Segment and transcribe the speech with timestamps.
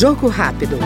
[0.00, 0.78] Jogo rápido.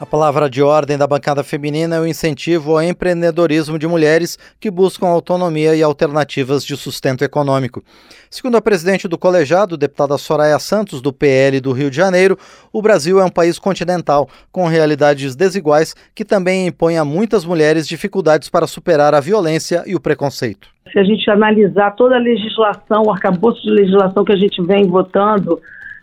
[0.00, 4.70] A palavra de ordem da bancada feminina é o incentivo ao empreendedorismo de mulheres que
[4.70, 7.84] buscam autonomia e alternativas de sustento econômico.
[8.30, 12.38] Segundo a presidente do colegiado, deputada Soraya Santos, do PL do Rio de Janeiro,
[12.72, 17.86] o Brasil é um país continental, com realidades desiguais que também impõem a muitas mulheres
[17.86, 20.71] dificuldades para superar a violência e o preconceito.
[20.92, 24.86] Se a gente analisar toda a legislação, o arcabouço de legislação que a gente vem
[24.86, 25.58] votando,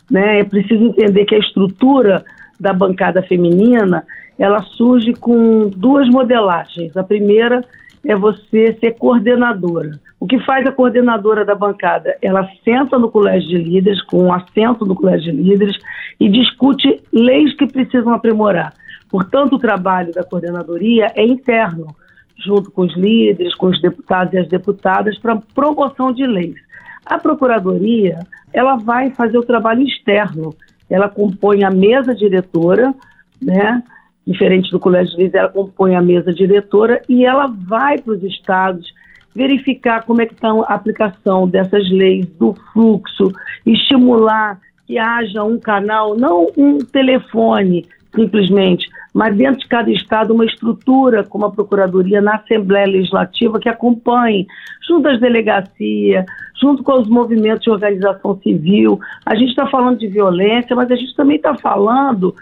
[0.10, 2.24] né, é preciso entender que a estrutura
[2.60, 4.04] da bancada feminina,
[4.38, 6.96] ela surge com duas modelagens.
[6.98, 7.64] A primeira
[8.06, 9.92] é você ser coordenadora.
[10.20, 12.18] O que faz a coordenadora da bancada?
[12.22, 15.78] Ela senta no colégio de líderes, com um assento no colégio de líderes,
[16.20, 18.74] e discute leis que precisam aprimorar.
[19.10, 21.96] Portanto, o trabalho da coordenadoria é interno,
[22.44, 26.56] junto com os líderes, com os deputados e as deputadas, para promoção de leis.
[27.06, 28.20] A procuradoria,
[28.54, 30.56] ela vai fazer o trabalho externo,
[30.90, 32.94] ela compõe a mesa diretora,
[33.42, 33.84] né?
[34.26, 38.24] Diferente do Colégio de Leis, ela compõe a mesa diretora e ela vai para os
[38.24, 38.94] estados
[39.34, 43.32] verificar como é que está a aplicação dessas leis, do fluxo,
[43.66, 50.46] estimular que haja um canal, não um telefone simplesmente, mas dentro de cada estado uma
[50.46, 54.48] estrutura como a Procuradoria na Assembleia Legislativa que acompanhe,
[54.88, 56.26] junto às delegacias,
[56.60, 59.00] junto com os movimentos de organização civil.
[59.26, 62.36] A gente está falando de violência, mas a gente também está falando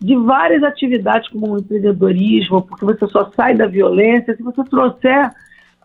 [0.00, 5.30] de várias atividades como o empreendedorismo, porque você só sai da violência se você trouxer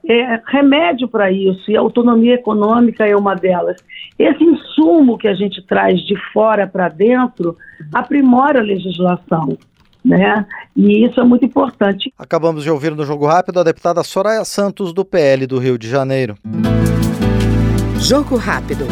[0.08, 3.78] é, remédio para isso, e a autonomia econômica é uma delas.
[4.18, 7.58] Esse insumo que a gente traz de fora para dentro
[7.94, 9.58] aprimora a legislação.
[10.04, 10.46] Né?
[10.76, 12.14] E isso é muito importante.
[12.18, 15.90] Acabamos de ouvir no Jogo Rápido a deputada Soraya Santos, do PL do Rio de
[15.90, 16.38] Janeiro.
[18.00, 18.86] Jogo Rápido.